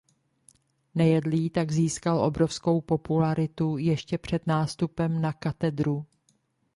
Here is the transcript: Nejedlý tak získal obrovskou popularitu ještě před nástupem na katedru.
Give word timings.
Nejedlý 0.95 1.49
tak 1.49 1.71
získal 1.71 2.21
obrovskou 2.21 2.81
popularitu 2.81 3.77
ještě 3.77 4.17
před 4.17 4.47
nástupem 4.47 5.21
na 5.21 5.33
katedru. 5.33 6.05